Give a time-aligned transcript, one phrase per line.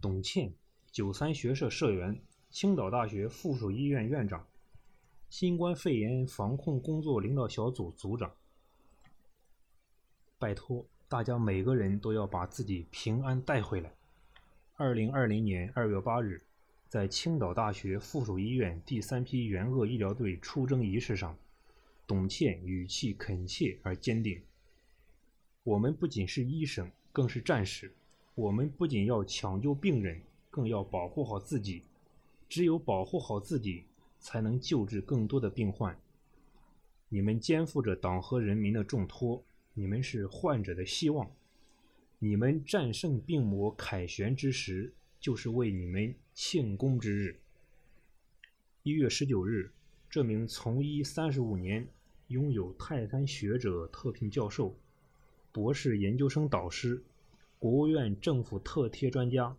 [0.00, 0.52] 董倩，
[0.92, 4.46] 九三学社社员，青岛大学附属医院院长，
[5.28, 8.32] 新冠肺炎防控工作领导小组组长。
[10.38, 13.92] 拜托，大家每个人都要把自己平安带回来。
[14.76, 16.44] 二零二零年二月八日，
[16.88, 21.36] 在青岛大学附属医院第三批援鄂医疗队出征仪式上，
[22.06, 24.40] 董倩语气恳切而坚定。
[25.64, 27.92] 我们不仅是医生，更是战士。
[28.38, 31.82] 我们不仅要抢救病人，更要保护好自己。
[32.48, 33.82] 只有保护好自己，
[34.20, 35.98] 才能救治更多的病患。
[37.08, 39.42] 你们肩负着党和人民的重托，
[39.74, 41.28] 你们是患者的希望。
[42.20, 47.40] 你们战胜病魔凯旋之时，就是为你们庆功之日。
[48.84, 49.72] 一月十九日，
[50.08, 51.88] 这名从医三十五年、
[52.28, 54.78] 拥有泰山学者特聘教授。
[55.50, 57.02] 博士研究生导师，
[57.58, 59.56] 国务院政府特贴专家，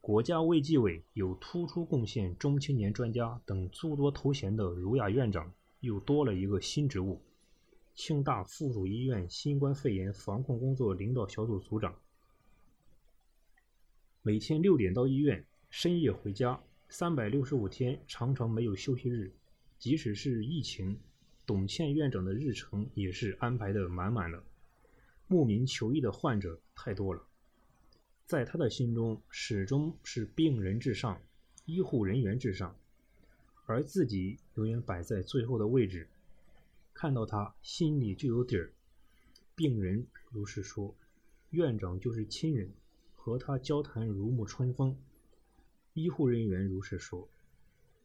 [0.00, 7.20] 国家卫计委有突出贡献中青年专家等诸多头衔的儒雅院长，又多了一个新职务——
[7.94, 11.94] 庆大附属医院新冠肺炎防控工作领导小组组长。
[14.22, 19.32] 每天六点到医院，深夜回家，三百六十五天常常没有休息日。
[19.78, 20.98] 即使是疫情，
[21.46, 24.42] 董倩院长的日程也是安排的满满的。
[25.32, 27.22] 慕名求医的患者太多了，
[28.26, 31.18] 在他的心中始终是病人至上，
[31.64, 32.76] 医护人员至上，
[33.64, 36.06] 而自己永远摆在最后的位置。
[36.92, 38.70] 看到他心里就有底儿。
[39.54, 40.94] 病人如是说，
[41.48, 42.70] 院长就是亲人，
[43.16, 44.94] 和他交谈如沐春风。
[45.94, 47.26] 医护人员如是说，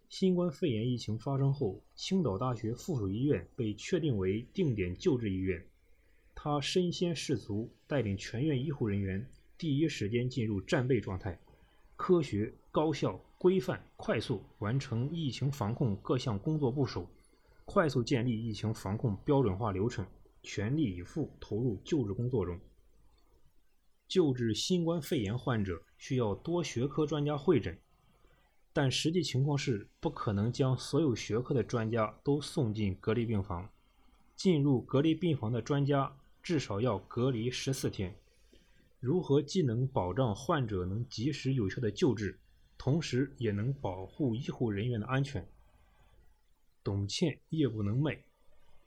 [0.07, 5.61] 新冠肺炎疫情发生后，青岛大学附属医院被确定为定点救治医院。
[6.39, 11.37] 他身先士卒，带领全院医护人员第一时间进入战备状态，
[11.95, 17.07] 科学、高效、规范、快速完成疫情防控各项工作部署，
[17.65, 20.05] 快速建立疫情防控标准化流程，
[20.43, 22.57] 全力以赴投入救治工作中。
[24.07, 27.75] 救治新冠肺炎患者需要多学科专家会诊，
[28.71, 33.67] 但实际情况是不可能将所有学科的专家都送进隔离病房。
[34.35, 36.15] 进入隔离病房的专家。
[36.47, 38.15] 至少要隔离十四天。
[39.01, 42.39] 如何既能保障患者能及时有效的救治，
[42.77, 45.45] 同时也能保护医护人员的安全？
[46.85, 48.19] 董倩夜不能寐，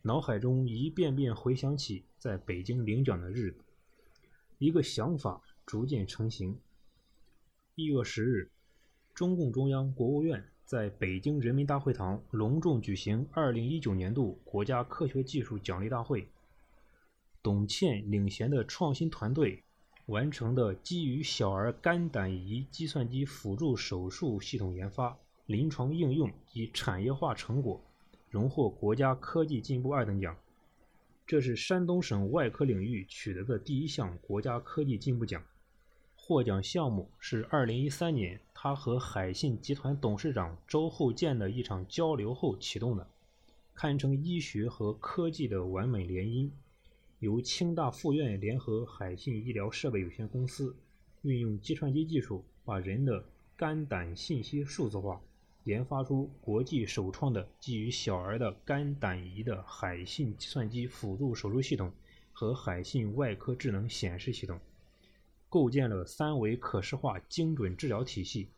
[0.01, 3.59] 脑海中一遍遍回想起在北京领奖的日子，
[4.57, 6.59] 一个想法逐渐成型。
[7.75, 8.51] 一月十日，
[9.13, 16.27] 中共中央、国务院在北京人民大会堂隆重举行二零一九年度国家科学技术奖励大会。
[17.43, 19.63] 董倩领衔的创新团队
[20.07, 27.81] 完成的基于小儿肝胆胰计算机辅助手术系统研发、临床应用及产业化成果，
[28.29, 30.37] 荣获国家科技进步二等奖。
[31.27, 35.43] 这是山东省外科领域取得的第一项国家科技进步奖。
[36.17, 43.09] 获奖项目是2013年他和海信集团董事长周厚健的一场交流后启动的，
[43.75, 46.51] 堪称医学和科技的完美联姻。
[47.21, 50.75] 由清大附院联合海信医疗设备有限公司，
[51.21, 53.23] 运用计算机技术，把人的
[53.59, 55.21] 肝胆信息数字化，
[55.65, 61.93] 研发出国际首创的基于小儿的肝胆胰的海信计算机辅助手术系统
[62.33, 64.59] 和海信外科智能显示系统，
[65.51, 68.49] 构建了三维可视化精准治疗体系，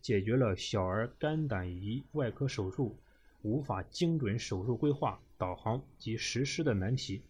[0.00, 2.96] 解决了小儿肝胆胰外科手术
[3.42, 7.22] 无法精准手术规划、导航及实施的难题。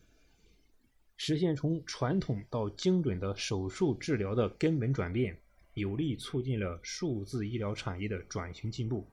[1.25, 5.39] 实现从传统到精准的手术治疗的根本转变，
[5.75, 9.07] 有力促进了数字医疗产业的转型进步，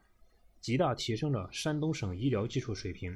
[0.60, 3.16] 极大提升了山东省医疗技术水平。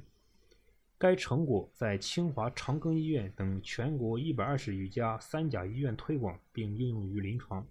[1.00, 7.66] 该成果在清华长庚医院等全国一百二十余家三甲医院推广并应用于临床，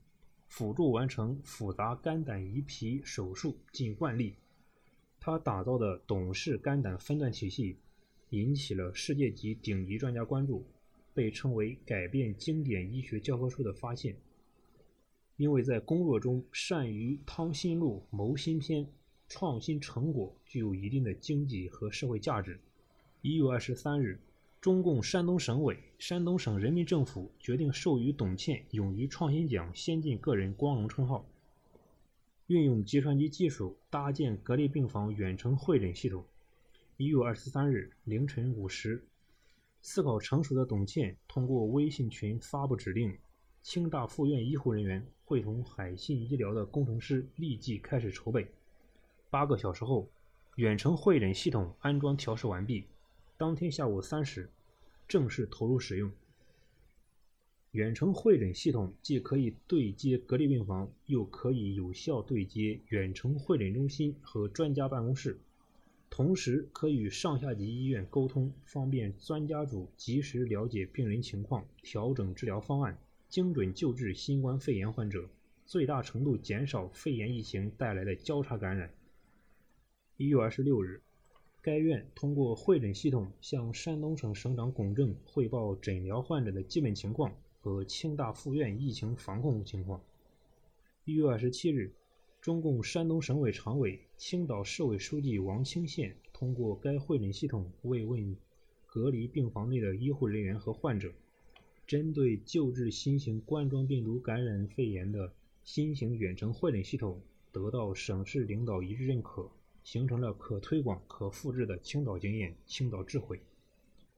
[0.48, 4.34] 辅助完成复杂肝胆胰脾手术近万例。
[5.20, 7.76] 他打造的董氏肝胆分段体系，
[8.30, 10.66] 引起了世界级顶级专家关注。
[11.14, 14.16] 被称为改变经典医学教科书的发现，
[15.36, 18.86] 因为在工作中善于趟新路、谋新篇，
[19.28, 22.58] 创新成果具有一定的经济和社会价值。
[23.20, 24.20] 一月二十三日，
[24.60, 31.26] 中共山东省委、山东省人民政府决定授予董倩“勇于创新奖”先进个人光荣称号。
[32.46, 36.24] 运用计算机技术搭建隔离病房远程会诊系统。
[36.96, 39.04] 一月二十三日凌晨五时。
[39.84, 43.18] 思考成熟的董倩通过微信群发布指令，
[43.62, 48.46] 清大附院医护人员会同海信医疗的工程师立即开始筹备。
[49.28, 50.08] 八个小时后，
[50.54, 52.84] 远程会诊系统安装调试完毕。
[53.36, 54.48] 当天下午三时，
[55.08, 56.12] 正式投入使用。
[57.72, 65.40] 远程会诊系统既可以对接隔离病房，又可以有效对接远程会诊中心和专家办公室，
[66.14, 72.98] 同时可与上下级医院沟通，方便专家组及时了解病人情况，调整治疗方案。
[73.30, 75.30] 精准救治新冠肺炎患者，
[75.64, 78.92] 最大程度减少肺炎疫情带来的交叉感染。
[80.18, 81.00] 一月二十六日，
[81.62, 89.98] 该院通过会诊系统向山东省省长龚正汇报诊疗患者的基本情况和清大附院疫情防控情况。
[91.06, 91.94] 一月二十七日，
[92.42, 98.36] 中共山东省委常委、青岛市委书记王清县通过该会诊系统慰问
[98.84, 101.12] 隔离病房内的医护人员和患者。
[101.86, 107.20] 针对救治新型冠状病毒感染肺炎的新型远程会诊系统
[107.52, 109.48] 得到省市领导一致认可，
[109.84, 113.40] 形成了可推广、可复制的青岛经验、青岛智慧。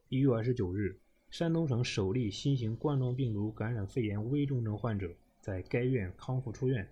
[0.09, 0.97] 一月二十九日，
[1.29, 6.89] 山东省首例新型冠状病毒感染肺炎危重症患者在该院康复出院。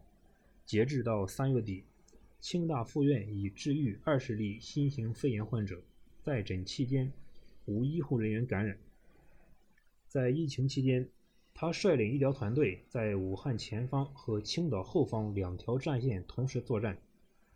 [0.65, 1.85] 截至到三月底，
[2.41, 5.83] 青大附院已治愈二十例新型肺炎患者，
[6.23, 7.13] 在诊期间
[7.67, 8.79] 无医护人员感染。
[10.09, 11.09] 在疫情期间，
[11.55, 16.99] 他率领医疗团队在武汉前方和青岛后方两条战线同时作战。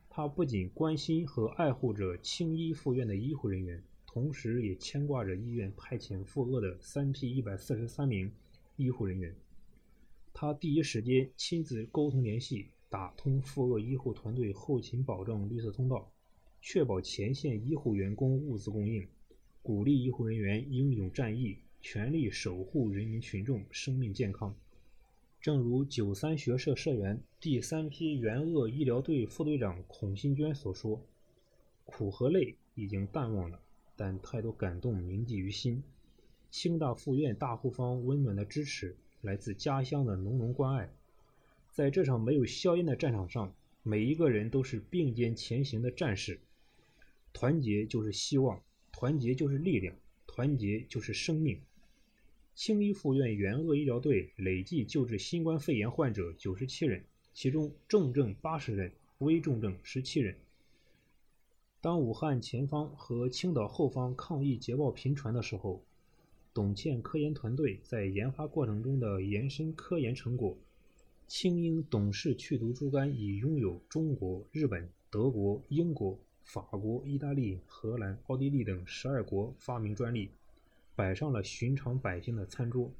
[0.09, 8.33] 他不仅关心和爱护着青医附院的医护人员，同时也牵挂着医院派遣赴鄂的三批一百四十三名
[8.77, 9.35] 医护人员。
[10.33, 16.11] 他第一时间亲自沟通联系，打通赴鄂医护团队后勤保障绿色通道，
[16.61, 19.07] 确保前线医护员工物资供应，
[19.63, 21.59] 鼓励医护人员英勇战役。
[21.83, 24.57] 全力守护人民群众生命健康。
[25.41, 31.01] 正如九三学社社员、第三批援鄂医疗队副队长孔新娟所说
[31.85, 33.61] ：“苦和累已经淡忘了，
[33.95, 35.81] 但太多感动铭记于心。
[36.51, 40.93] 清大附院大护方温暖的支持，来自家乡的浓浓关爱。
[41.77, 46.41] 在这场没有硝烟的战场上，每一个人都是并肩前行的战士。
[47.35, 49.95] 团结就是希望，团结就是力量，
[50.27, 51.61] 团结就是生命。”
[52.57, 60.35] 青医附院援鄂医疗队累计救治新冠肺炎患者九十七人，其中重症八十人，危重症十七人。
[61.83, 65.83] 当武汉前方和青岛后方抗疫捷报频传的时候，
[66.55, 70.57] 董倩科研团队在研发过程中的延伸科研成果——
[71.27, 80.31] 清英董氏去毒猪肝已拥有中国、日本、德国、英国、法国、意大利、荷兰、奥地利等十二国发明专利。
[80.95, 82.91] 摆上了寻常百姓的餐桌，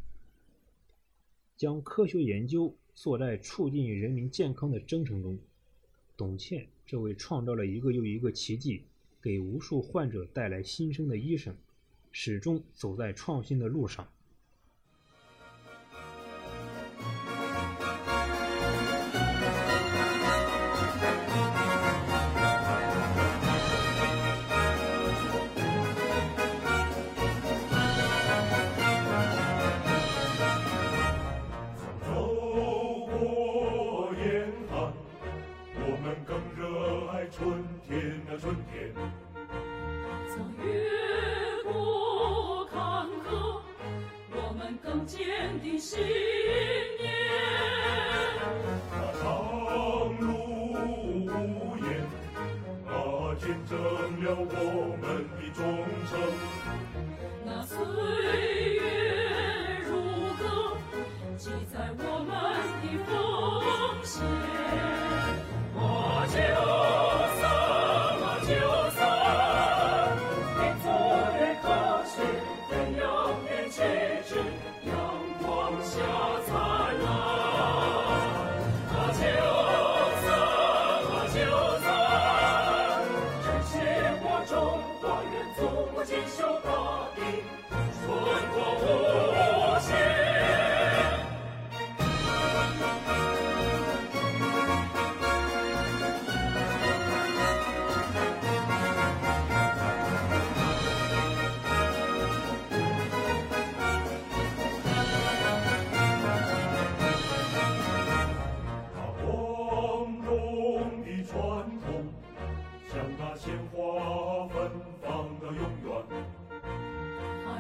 [1.57, 5.39] 将科学研究做在促进人民健康的征程中。
[6.15, 8.83] 董倩这位创造了一个又一个奇迹，
[9.23, 11.57] 给无数患者带来新生的医生，
[12.13, 14.07] 始终走在创新的路上。
[37.31, 38.95] 春天啊春天，
[40.29, 43.61] 曾越过坎坷，
[44.31, 45.99] 我们更坚定心。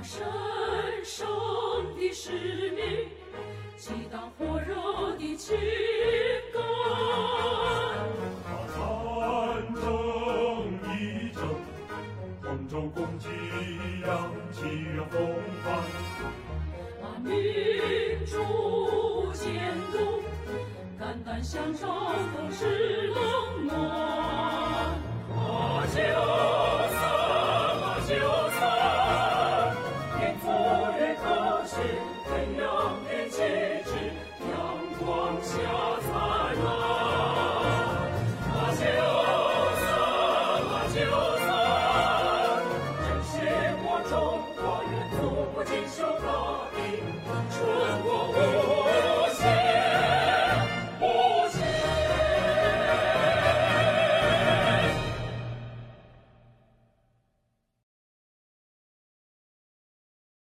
[0.06, 0.22] 神
[1.02, 1.26] 圣
[1.96, 2.30] 的使
[2.70, 3.08] 命，
[3.76, 5.56] 激荡火热的情
[6.54, 6.62] 感。
[8.44, 9.82] 把战争
[10.94, 10.94] 一
[11.34, 11.42] 争，
[12.40, 13.26] 同舟共济
[14.06, 14.60] 扬起
[15.10, 15.14] 风
[15.64, 15.66] 帆。
[17.02, 17.28] 把民
[18.24, 20.22] 主监督，
[21.00, 22.95] 肝胆相照都是。